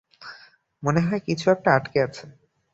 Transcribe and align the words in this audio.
মনে 0.83 1.01
হয় 1.01 1.21
কিছু 1.27 1.45
একটা 1.49 1.69
আটকে 1.73 1.99
আছে 2.03 2.25